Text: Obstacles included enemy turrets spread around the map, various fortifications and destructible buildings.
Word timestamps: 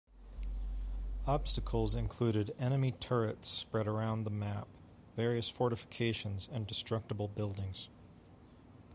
Obstacles 1.27 1.93
included 1.93 2.55
enemy 2.57 2.91
turrets 2.93 3.47
spread 3.49 3.85
around 3.87 4.23
the 4.23 4.31
map, 4.31 4.67
various 5.15 5.47
fortifications 5.47 6.49
and 6.51 6.65
destructible 6.65 7.27
buildings. 7.27 7.87